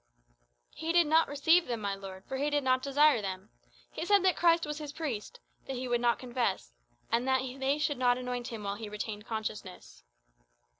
"He 0.73 0.91
did 0.91 1.05
not 1.05 1.27
receive 1.27 1.67
them, 1.67 1.79
my 1.81 1.93
lord, 1.93 2.25
for 2.25 2.37
he 2.37 2.49
did 2.49 2.63
not 2.63 2.81
desire 2.81 3.21
them. 3.21 3.51
He 3.91 4.03
said 4.03 4.23
that 4.25 4.35
Christ 4.35 4.65
was 4.65 4.79
his 4.79 4.91
priest; 4.91 5.39
that 5.67 5.75
he 5.75 5.87
would 5.87 6.01
not 6.01 6.17
confess; 6.17 6.73
and 7.11 7.27
that 7.27 7.41
they 7.59 7.77
should 7.77 7.99
not 7.99 8.17
anoint 8.17 8.47
him 8.47 8.63
while 8.63 8.73
he 8.77 8.89
retained 8.89 9.27
consciousness." 9.27 10.03